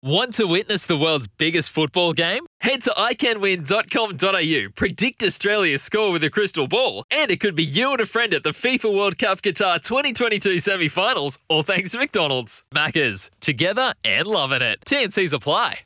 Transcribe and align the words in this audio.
Want 0.00 0.34
to 0.34 0.44
witness 0.44 0.86
the 0.86 0.96
world's 0.96 1.26
biggest 1.26 1.70
football 1.70 2.12
game? 2.12 2.46
Head 2.60 2.82
to 2.82 2.90
iCanWin.com.au, 2.90 4.70
predict 4.76 5.24
Australia's 5.24 5.82
score 5.82 6.12
with 6.12 6.22
a 6.22 6.30
crystal 6.30 6.68
ball, 6.68 7.02
and 7.10 7.32
it 7.32 7.40
could 7.40 7.56
be 7.56 7.64
you 7.64 7.90
and 7.90 8.00
a 8.00 8.06
friend 8.06 8.32
at 8.32 8.44
the 8.44 8.50
FIFA 8.50 8.96
World 8.96 9.18
Cup 9.18 9.42
Qatar 9.42 9.82
2022 9.82 10.60
semi 10.60 10.86
finals, 10.86 11.40
all 11.48 11.64
thanks 11.64 11.90
to 11.90 11.98
McDonald's. 11.98 12.62
Maccas, 12.72 13.28
together 13.40 13.92
and 14.04 14.28
loving 14.28 14.62
it. 14.62 14.78
TNC's 14.86 15.32
apply. 15.32 15.80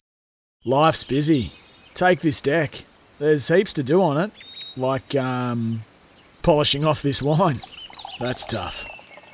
Life's 0.62 1.04
busy. 1.04 1.52
Take 1.94 2.20
this 2.20 2.42
deck. 2.42 2.84
There's 3.18 3.48
heaps 3.48 3.72
to 3.72 3.82
do 3.82 4.02
on 4.02 4.18
it, 4.18 4.32
like 4.76 5.14
um, 5.14 5.84
polishing 6.42 6.84
off 6.84 7.00
this 7.00 7.22
wine. 7.22 7.60
That's 8.20 8.44
tough. 8.44 8.84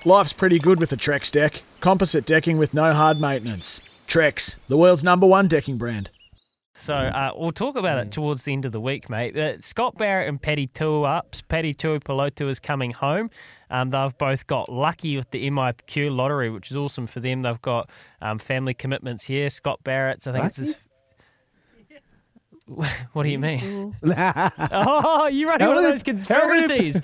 Life's 0.04 0.32
pretty 0.32 0.60
good 0.60 0.78
with 0.78 0.92
a 0.92 0.96
Trex 0.96 1.32
deck. 1.32 1.64
Composite 1.80 2.24
decking 2.24 2.58
with 2.58 2.72
no 2.72 2.92
hard 2.94 3.20
maintenance. 3.20 3.80
Trex, 4.08 4.56
the 4.68 4.78
world's 4.78 5.04
number 5.04 5.26
one 5.26 5.48
decking 5.48 5.76
brand. 5.76 6.10
So 6.74 6.94
uh, 6.94 7.32
we'll 7.36 7.50
talk 7.50 7.76
about 7.76 7.98
it 7.98 8.10
towards 8.10 8.44
the 8.44 8.54
end 8.54 8.64
of 8.64 8.72
the 8.72 8.80
week, 8.80 9.10
mate. 9.10 9.36
Uh, 9.36 9.60
Scott 9.60 9.98
Barrett 9.98 10.28
and 10.28 10.40
Paddy 10.40 10.66
Tuups, 10.68 11.42
Paddy 11.46 11.74
Tuipulotu 11.74 12.48
is 12.48 12.58
coming 12.58 12.92
home. 12.92 13.28
Um, 13.68 13.90
they've 13.90 14.16
both 14.16 14.46
got 14.46 14.72
lucky 14.72 15.16
with 15.16 15.30
the 15.30 15.50
MIQ 15.50 16.16
lottery, 16.16 16.48
which 16.48 16.70
is 16.70 16.76
awesome 16.76 17.06
for 17.06 17.20
them. 17.20 17.42
They've 17.42 17.60
got 17.60 17.90
um, 18.22 18.38
family 18.38 18.72
commitments 18.72 19.24
here. 19.24 19.50
Scott 19.50 19.84
Barrett's, 19.84 20.26
I 20.26 20.32
think 20.32 20.44
it's 20.46 20.56
his. 20.56 20.78
What 23.12 23.22
do 23.24 23.30
you 23.30 23.38
mean? 23.38 23.96
oh, 24.04 25.28
you're 25.32 25.48
running 25.48 25.66
How 25.66 25.68
one 25.74 25.78
of 25.78 25.82
many- 25.82 25.92
those 25.92 26.02
conspiracies. 26.02 27.00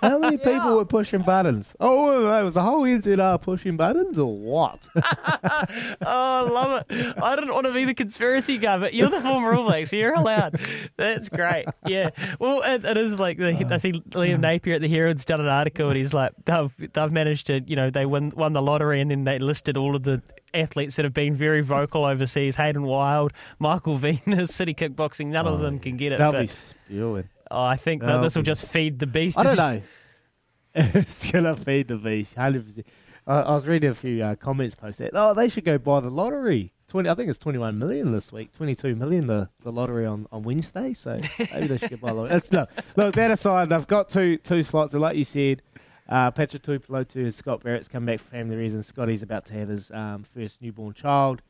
How 0.00 0.18
many 0.18 0.38
people 0.38 0.76
were 0.76 0.84
pushing 0.84 1.22
buttons? 1.22 1.74
Oh, 1.80 2.38
it 2.40 2.44
was 2.44 2.54
the 2.54 2.62
whole 2.62 2.82
NZR 2.82 3.42
pushing 3.42 3.76
buttons, 3.76 4.18
or 4.18 4.34
what? 4.36 4.78
oh, 4.96 5.02
I 6.06 6.40
love 6.48 6.84
it. 6.88 7.14
I 7.22 7.36
didn't 7.36 7.52
want 7.52 7.66
to 7.66 7.72
be 7.72 7.84
the 7.84 7.94
conspiracy 7.94 8.58
guy, 8.58 8.78
but 8.78 8.94
you're 8.94 9.10
the 9.10 9.20
former 9.20 9.54
All 9.54 9.64
Black, 9.64 9.86
so 9.88 9.96
you're 9.96 10.14
allowed. 10.14 10.58
That's 10.96 11.28
great. 11.28 11.66
Yeah. 11.86 12.10
Well, 12.38 12.62
it, 12.62 12.84
it 12.84 12.96
is 12.96 13.18
like 13.18 13.38
the, 13.38 13.66
I 13.70 13.76
see 13.78 13.92
Liam 13.92 14.40
Napier 14.40 14.74
at 14.76 14.80
the 14.80 14.88
Herald's 14.88 15.24
done 15.24 15.40
an 15.40 15.48
article, 15.48 15.88
and 15.88 15.96
he's 15.96 16.14
like, 16.14 16.32
they've 16.44 16.92
they've 16.92 17.12
managed 17.12 17.48
to, 17.48 17.60
you 17.66 17.76
know, 17.76 17.90
they 17.90 18.06
win 18.06 18.32
won 18.34 18.52
the 18.52 18.62
lottery, 18.62 19.00
and 19.00 19.10
then 19.10 19.24
they 19.24 19.38
listed 19.38 19.76
all 19.76 19.96
of 19.96 20.04
the 20.04 20.22
athletes 20.56 20.96
that 20.96 21.04
have 21.04 21.14
been 21.14 21.34
very 21.34 21.60
vocal 21.60 22.04
overseas: 22.04 22.56
Hayden 22.56 22.82
Wilde, 22.82 23.32
Michael 23.58 23.96
Venus, 23.96 24.54
City 24.54 24.74
Kickboxing. 24.74 25.26
None 25.26 25.46
of 25.46 25.60
them 25.60 25.78
can 25.78 25.96
get 25.96 26.12
it. 26.12 26.18
They'll 26.18 26.32
but 26.32 26.42
be 26.42 26.46
spewing. 26.48 27.28
oh, 27.50 27.64
I 27.64 27.76
think 27.76 28.02
that 28.02 28.20
this 28.20 28.36
will 28.36 28.42
just 28.42 28.66
feed 28.66 28.98
the 28.98 29.06
beast. 29.06 29.38
I 29.38 29.42
don't 29.44 29.56
know. 29.56 29.82
it's 30.74 31.30
gonna 31.30 31.56
feed 31.56 31.88
the 31.88 31.96
beast, 31.96 32.34
hundred 32.34 32.66
percent. 32.66 32.86
I 33.26 33.40
I 33.40 33.54
was 33.54 33.66
reading 33.66 33.90
a 33.90 33.94
few 33.94 34.22
uh, 34.22 34.34
comments 34.36 34.74
posted. 34.74 35.10
Oh, 35.14 35.34
they 35.34 35.48
should 35.48 35.64
go 35.64 35.78
buy 35.78 36.00
the 36.00 36.10
lottery. 36.10 36.72
Twenty, 36.88 37.08
I 37.08 37.14
think 37.14 37.28
it's 37.28 37.38
twenty-one 37.38 37.78
million 37.78 38.12
this 38.12 38.30
week. 38.30 38.52
Twenty-two 38.52 38.94
million 38.94 39.26
the, 39.26 39.48
the 39.62 39.72
lottery 39.72 40.06
on, 40.06 40.26
on 40.30 40.42
Wednesday. 40.42 40.92
So 40.92 41.18
maybe 41.52 41.66
they 41.66 41.78
should 41.78 41.90
go 41.90 41.96
buy 41.96 42.08
the 42.08 42.14
lottery. 42.14 42.36
It's, 42.36 42.52
no, 42.52 42.66
look 42.94 43.14
that 43.14 43.30
aside, 43.30 43.70
they've 43.70 43.86
got 43.86 44.08
two 44.08 44.36
two 44.38 44.62
slots. 44.62 44.92
And 44.94 45.00
like 45.00 45.16
you 45.16 45.24
said, 45.24 45.62
uh, 46.08 46.30
Patrick 46.30 46.62
Tuipulotu 46.62 47.16
and 47.16 47.34
Scott 47.34 47.62
Barrett's 47.62 47.88
come 47.88 48.06
back 48.06 48.20
for 48.20 48.26
family 48.26 48.56
reasons. 48.56 48.86
Scotty's 48.86 49.22
about 49.22 49.44
to 49.46 49.54
have 49.54 49.68
his 49.68 49.90
um, 49.90 50.24
first 50.24 50.62
newborn 50.62 50.94
child. 50.94 51.42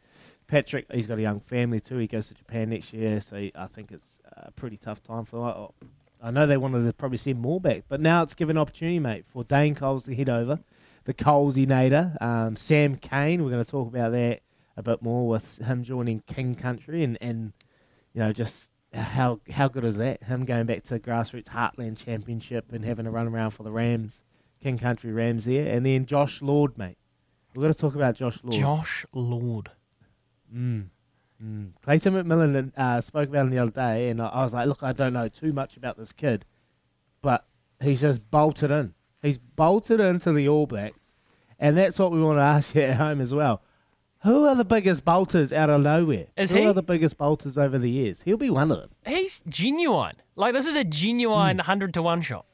Patrick, 0.46 0.86
he's 0.92 1.06
got 1.06 1.18
a 1.18 1.22
young 1.22 1.40
family 1.40 1.80
too. 1.80 1.98
He 1.98 2.06
goes 2.06 2.28
to 2.28 2.34
Japan 2.34 2.70
next 2.70 2.92
year, 2.92 3.20
so 3.20 3.36
he, 3.36 3.52
I 3.54 3.66
think 3.66 3.90
it's 3.90 4.18
a 4.32 4.50
pretty 4.52 4.76
tough 4.76 5.02
time 5.02 5.24
for. 5.24 5.38
oh, 5.38 5.74
I 6.22 6.30
know 6.30 6.46
they 6.46 6.56
wanted 6.56 6.84
to 6.84 6.92
probably 6.92 7.18
send 7.18 7.40
more 7.40 7.60
back, 7.60 7.84
but 7.88 8.00
now 8.00 8.22
it's 8.22 8.34
given 8.34 8.56
opportunity, 8.56 8.98
mate, 8.98 9.26
for 9.26 9.44
Dane 9.44 9.74
Coles 9.74 10.04
to 10.04 10.14
head 10.14 10.28
over, 10.28 10.60
the 11.04 11.12
Colesy 11.12 11.66
Nader, 11.66 12.20
um, 12.22 12.56
Sam 12.56 12.96
Cane. 12.96 13.44
We're 13.44 13.50
going 13.50 13.64
to 13.64 13.70
talk 13.70 13.88
about 13.88 14.12
that 14.12 14.40
a 14.76 14.82
bit 14.82 15.02
more 15.02 15.26
with 15.26 15.58
him 15.58 15.82
joining 15.82 16.20
King 16.20 16.54
Country 16.54 17.02
and, 17.02 17.16
and 17.20 17.52
you 18.12 18.20
know 18.20 18.32
just 18.32 18.70
how 18.92 19.40
how 19.50 19.68
good 19.68 19.84
is 19.84 19.96
that? 19.96 20.22
Him 20.24 20.44
going 20.44 20.66
back 20.66 20.84
to 20.84 20.98
grassroots 20.98 21.48
Heartland 21.48 21.98
Championship 21.98 22.72
and 22.72 22.84
having 22.84 23.06
a 23.06 23.10
run 23.10 23.26
around 23.26 23.50
for 23.50 23.62
the 23.62 23.70
Rams, 23.70 24.22
King 24.62 24.78
Country 24.78 25.12
Rams 25.12 25.44
there, 25.44 25.66
and 25.74 25.84
then 25.86 26.06
Josh 26.06 26.42
Lord, 26.42 26.76
mate. 26.78 26.98
We're 27.54 27.62
going 27.62 27.72
to 27.74 27.78
talk 27.78 27.94
about 27.94 28.16
Josh 28.16 28.38
Lord. 28.42 28.60
Josh 28.60 29.06
Lord. 29.12 29.70
Mm. 30.54 30.88
Mm. 31.42 31.72
Clayton 31.82 32.14
McMillan 32.14 32.72
uh, 32.76 33.00
spoke 33.00 33.28
about 33.28 33.46
him 33.46 33.50
the 33.50 33.58
other 33.58 33.70
day, 33.70 34.08
and 34.08 34.20
I, 34.20 34.26
I 34.28 34.42
was 34.42 34.54
like, 34.54 34.66
look, 34.66 34.82
I 34.82 34.92
don't 34.92 35.12
know 35.12 35.28
too 35.28 35.52
much 35.52 35.76
about 35.76 35.96
this 35.96 36.12
kid, 36.12 36.44
but 37.22 37.46
he's 37.80 38.00
just 38.00 38.30
bolted 38.30 38.70
in. 38.70 38.94
He's 39.22 39.38
bolted 39.38 40.00
into 40.00 40.32
the 40.32 40.48
All 40.48 40.66
Blacks, 40.66 41.14
and 41.58 41.76
that's 41.76 41.98
what 41.98 42.12
we 42.12 42.22
want 42.22 42.38
to 42.38 42.42
ask 42.42 42.74
you 42.74 42.82
at 42.82 42.96
home 42.96 43.20
as 43.20 43.32
well. 43.32 43.62
Who 44.22 44.46
are 44.46 44.54
the 44.54 44.64
biggest 44.64 45.04
bolters 45.04 45.52
out 45.52 45.70
of 45.70 45.82
nowhere? 45.82 46.26
Is 46.36 46.50
Who 46.50 46.58
he? 46.58 46.66
are 46.66 46.72
the 46.72 46.82
biggest 46.82 47.16
bolters 47.16 47.56
over 47.56 47.78
the 47.78 47.90
years? 47.90 48.22
He'll 48.22 48.36
be 48.36 48.50
one 48.50 48.72
of 48.72 48.78
them. 48.78 48.90
He's 49.06 49.40
genuine. 49.48 50.16
Like 50.34 50.52
this 50.52 50.66
is 50.66 50.74
a 50.74 50.84
genuine 50.84 51.58
hundred 51.58 51.94
to 51.94 52.02
one 52.02 52.22
shot. 52.22 52.46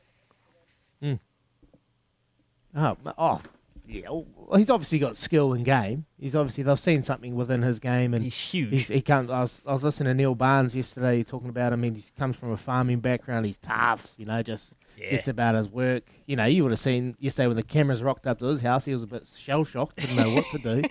Oh, 2.74 2.96
oh 3.18 3.40
yeah. 3.86 4.08
Well, 4.10 4.58
he's 4.58 4.70
obviously 4.70 4.98
got 4.98 5.16
skill 5.16 5.52
and 5.52 5.64
game. 5.64 6.06
He's 6.18 6.34
obviously 6.36 6.64
they've 6.64 6.78
seen 6.78 7.02
something 7.02 7.34
within 7.34 7.62
his 7.62 7.78
game, 7.78 8.14
and 8.14 8.22
He's 8.22 8.36
huge. 8.38 8.70
He's, 8.70 8.88
he 8.88 9.02
comes. 9.02 9.30
I 9.30 9.40
was, 9.40 9.62
I 9.66 9.72
was 9.72 9.82
listening 9.84 10.10
to 10.10 10.14
Neil 10.14 10.34
Barnes 10.34 10.74
yesterday 10.74 11.22
talking 11.22 11.48
about 11.48 11.72
him. 11.72 11.84
and 11.84 11.96
he 11.96 12.04
comes 12.18 12.36
from 12.36 12.52
a 12.52 12.56
farming 12.56 13.00
background. 13.00 13.44
He's 13.46 13.58
tough, 13.58 14.08
you 14.16 14.24
know. 14.24 14.42
Just 14.42 14.72
Yeah. 14.96 15.10
gets 15.10 15.28
about 15.28 15.54
his 15.56 15.68
work. 15.68 16.04
You 16.26 16.36
know, 16.36 16.46
you 16.46 16.62
would 16.62 16.72
have 16.72 16.78
seen 16.80 17.16
yesterday 17.18 17.48
when 17.48 17.56
the 17.56 17.62
cameras 17.62 18.02
rocked 18.02 18.26
up 18.26 18.38
to 18.38 18.46
his 18.46 18.60
house. 18.62 18.84
He 18.84 18.92
was 18.92 19.02
a 19.02 19.06
bit 19.06 19.26
shell 19.36 19.64
shocked, 19.64 19.96
didn't 19.96 20.16
know 20.16 20.32
what 20.34 20.44
to 20.52 20.58
do. 20.58 20.82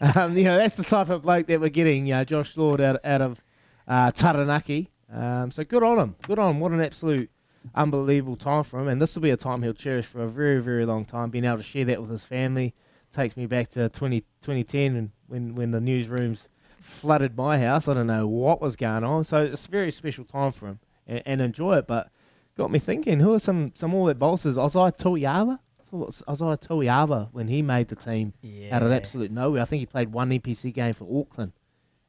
um, 0.20 0.36
you 0.36 0.44
know, 0.44 0.58
that's 0.58 0.74
the 0.74 0.84
type 0.84 1.08
of 1.10 1.22
bloke 1.22 1.46
that 1.46 1.60
we're 1.60 1.68
getting. 1.70 2.06
You 2.06 2.14
know, 2.16 2.24
Josh 2.24 2.56
Lord 2.56 2.80
out 2.80 3.00
out 3.04 3.22
of 3.22 3.40
uh, 3.88 4.10
Taranaki. 4.10 4.90
Um, 5.12 5.50
so 5.50 5.62
good 5.64 5.82
on 5.82 5.98
him. 5.98 6.16
Good 6.26 6.38
on 6.38 6.52
him. 6.56 6.60
What 6.60 6.72
an 6.72 6.80
absolute 6.80 7.30
unbelievable 7.74 8.36
time 8.36 8.64
for 8.64 8.80
him. 8.80 8.88
And 8.88 9.00
this 9.00 9.14
will 9.14 9.22
be 9.22 9.30
a 9.30 9.36
time 9.36 9.62
he'll 9.62 9.72
cherish 9.72 10.06
for 10.06 10.22
a 10.22 10.28
very, 10.28 10.60
very 10.60 10.84
long 10.84 11.04
time. 11.04 11.30
Being 11.30 11.44
able 11.44 11.58
to 11.58 11.62
share 11.62 11.84
that 11.86 12.00
with 12.00 12.10
his 12.10 12.22
family 12.22 12.74
takes 13.12 13.36
me 13.36 13.46
back 13.46 13.70
to 13.70 13.88
20, 13.88 14.20
2010 14.20 14.96
and 14.96 15.10
when, 15.26 15.54
when 15.54 15.70
the 15.70 15.78
newsrooms 15.78 16.48
flooded 16.80 17.36
my 17.36 17.58
house. 17.58 17.88
I 17.88 17.94
don't 17.94 18.06
know 18.06 18.26
what 18.26 18.60
was 18.60 18.76
going 18.76 19.04
on. 19.04 19.24
So 19.24 19.38
it's 19.38 19.66
a 19.66 19.70
very 19.70 19.90
special 19.90 20.24
time 20.24 20.52
for 20.52 20.66
him 20.68 20.80
and, 21.06 21.22
and 21.24 21.40
enjoy 21.40 21.78
it. 21.78 21.86
But 21.86 22.10
got 22.56 22.70
me 22.70 22.78
thinking, 22.78 23.20
who 23.20 23.34
are 23.34 23.38
some, 23.38 23.72
some 23.74 23.94
all 23.94 24.06
that 24.06 24.18
bolsters? 24.18 24.56
Isaia 24.56 24.96
Toeava? 24.96 25.58
I 25.80 25.84
thought 25.90 26.02
it 26.02 26.06
was 26.06 26.22
Isaia 26.28 26.60
Toeava 26.60 27.28
when 27.32 27.48
he 27.48 27.62
made 27.62 27.88
the 27.88 27.96
team 27.96 28.32
out 28.70 28.82
of 28.82 28.90
absolute 28.92 29.30
nowhere. 29.30 29.62
I 29.62 29.64
think 29.66 29.80
he 29.80 29.86
played 29.86 30.12
one 30.12 30.30
NPC 30.30 30.72
game 30.72 30.94
for 30.94 31.04
Auckland. 31.04 31.52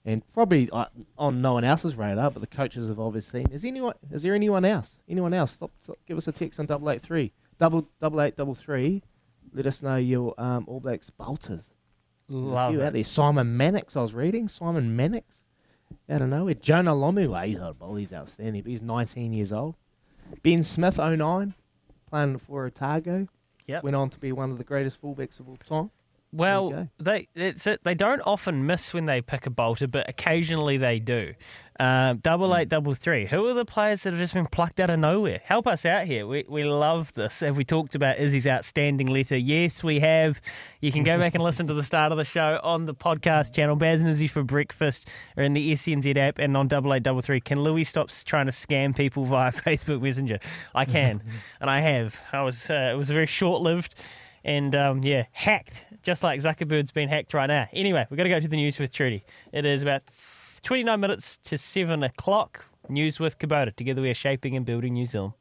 And 0.05 0.21
probably 0.33 0.69
uh, 0.71 0.85
on 1.17 1.41
no 1.41 1.53
one 1.53 1.63
else's 1.63 1.95
radar, 1.95 2.29
but 2.29 2.41
the 2.41 2.47
coaches 2.47 2.89
have 2.89 2.99
obviously 2.99 3.43
seen. 3.43 3.51
Is 3.53 3.63
anyone? 3.63 3.93
Is 4.11 4.23
there 4.23 4.35
anyone 4.35 4.65
else? 4.65 4.99
Anyone 5.07 5.33
else? 5.33 5.53
Stop, 5.53 5.71
stop, 5.79 5.95
give 6.05 6.17
us 6.17 6.27
a 6.27 6.33
text 6.33 6.59
on 6.59 6.65
double 6.65 6.89
eight 6.89 7.01
three 7.01 7.31
double 7.57 7.87
double 8.01 8.21
eight 8.21 8.35
double 8.35 8.55
three. 8.55 9.01
Let 9.53 9.65
us 9.65 9.81
know 9.81 9.95
your 9.97 10.33
um, 10.37 10.65
All 10.67 10.79
Blacks 10.79 11.09
bolters. 11.09 11.69
Love 12.27 12.75
it. 12.75 12.81
out 12.81 12.93
there. 12.93 13.03
Simon 13.03 13.55
Mannix, 13.55 13.95
I 13.95 14.01
was 14.01 14.13
reading. 14.13 14.47
Simon 14.47 14.95
Mannix. 14.95 15.43
Out 16.09 16.21
of 16.21 16.29
nowhere. 16.29 16.55
Jonah 16.55 16.93
Lomu, 16.93 17.29
well, 17.29 17.43
he's 17.43 17.59
a 17.59 17.73
ball, 17.73 17.95
he's 17.95 18.13
outstanding. 18.13 18.63
But 18.63 18.71
he's 18.71 18.81
19 18.81 19.31
years 19.31 19.53
old. 19.53 19.75
Ben 20.41 20.63
Smith, 20.63 20.97
09, 20.97 21.53
playing 22.09 22.37
for 22.39 22.65
Otago. 22.65 23.27
Yep. 23.67 23.83
Went 23.83 23.95
on 23.95 24.09
to 24.09 24.19
be 24.19 24.31
one 24.31 24.51
of 24.51 24.57
the 24.57 24.63
greatest 24.63 25.01
fullbacks 25.01 25.39
of 25.39 25.47
all 25.47 25.57
time. 25.57 25.91
Well, 26.33 26.89
they 26.97 27.27
it's 27.35 27.67
it. 27.67 27.83
They 27.83 27.93
don't 27.93 28.21
often 28.21 28.65
miss 28.65 28.91
when 28.91 29.05
they 29.05 29.21
pick 29.21 29.45
a 29.45 29.51
bolter, 29.51 29.87
but 29.87 30.09
occasionally 30.09 30.77
they 30.77 30.99
do. 30.99 31.35
Um, 31.79 32.17
double 32.17 32.55
eight, 32.55 32.69
double 32.69 32.95
three. 32.95 33.25
Who 33.27 33.47
are 33.47 33.53
the 33.53 33.65
players 33.65 34.03
that 34.03 34.11
have 34.11 34.19
just 34.19 34.33
been 34.33 34.47
plucked 34.47 34.79
out 34.79 34.89
of 34.89 34.99
nowhere? 34.99 35.41
Help 35.43 35.67
us 35.67 35.85
out 35.85 36.05
here. 36.05 36.25
We 36.25 36.43
we 36.47 36.63
love 36.63 37.13
this. 37.13 37.41
Have 37.41 37.55
we 37.55 37.63
talked 37.63 37.93
about 37.93 38.17
Izzy's 38.17 38.47
outstanding 38.47 39.07
letter? 39.07 39.37
Yes, 39.37 39.83
we 39.83 39.99
have. 39.99 40.41
You 40.81 40.91
can 40.91 41.03
go 41.03 41.19
back 41.19 41.35
and 41.35 41.43
listen 41.43 41.67
to 41.67 41.73
the 41.75 41.83
start 41.83 42.11
of 42.11 42.17
the 42.17 42.25
show 42.25 42.59
on 42.63 42.85
the 42.85 42.95
podcast 42.95 43.53
channel. 43.53 43.75
Baz 43.75 44.01
and 44.01 44.09
Izzy 44.09 44.27
for 44.27 44.43
breakfast 44.43 45.07
are 45.37 45.43
in 45.43 45.53
the 45.53 45.73
SNZ 45.73 46.17
app 46.17 46.39
and 46.39 46.57
on 46.57 46.67
double 46.67 46.93
eight, 46.95 47.03
double 47.03 47.21
three. 47.21 47.41
Can 47.41 47.61
Louis 47.61 47.83
stop 47.83 48.09
trying 48.25 48.47
to 48.47 48.51
scam 48.51 48.95
people 48.95 49.23
via 49.25 49.51
Facebook 49.51 50.01
Messenger? 50.01 50.39
I 50.73 50.85
can, 50.85 51.21
and 51.61 51.69
I 51.69 51.81
have. 51.81 52.19
I 52.31 52.41
was. 52.41 52.71
Uh, 52.71 52.91
it 52.91 52.97
was 52.97 53.11
very 53.11 53.27
short 53.27 53.61
lived 53.61 53.93
and 54.43 54.75
um, 54.75 55.01
yeah, 55.03 55.25
hacked, 55.31 55.85
just 56.03 56.23
like 56.23 56.39
Zuckerberg's 56.39 56.91
been 56.91 57.09
hacked 57.09 57.33
right 57.33 57.47
now. 57.47 57.67
Anyway, 57.73 58.05
we've 58.09 58.17
got 58.17 58.23
to 58.23 58.29
go 58.29 58.39
to 58.39 58.47
the 58.47 58.57
news 58.57 58.79
with 58.79 58.91
Trudy. 58.91 59.23
It 59.51 59.65
is 59.65 59.81
about 59.81 60.03
29 60.63 60.99
minutes 60.99 61.37
to 61.39 61.57
7 61.57 62.03
o'clock. 62.03 62.65
News 62.89 63.19
with 63.19 63.39
Kubota. 63.39 63.73
Together 63.73 64.01
we 64.01 64.09
are 64.09 64.15
shaping 64.15 64.57
and 64.57 64.65
building 64.65 64.93
New 64.93 65.05
Zealand. 65.05 65.33